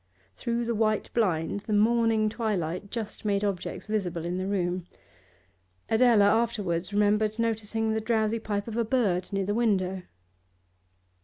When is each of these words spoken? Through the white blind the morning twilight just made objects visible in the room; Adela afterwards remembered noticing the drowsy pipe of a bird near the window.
Through 0.33 0.65
the 0.65 0.73
white 0.73 1.13
blind 1.13 1.59
the 1.59 1.73
morning 1.73 2.27
twilight 2.27 2.89
just 2.89 3.23
made 3.23 3.43
objects 3.43 3.85
visible 3.85 4.25
in 4.25 4.39
the 4.39 4.47
room; 4.47 4.87
Adela 5.89 6.25
afterwards 6.41 6.91
remembered 6.91 7.37
noticing 7.37 7.91
the 7.91 8.01
drowsy 8.01 8.39
pipe 8.39 8.67
of 8.67 8.77
a 8.77 8.83
bird 8.83 9.31
near 9.31 9.45
the 9.45 9.53
window. 9.53 10.01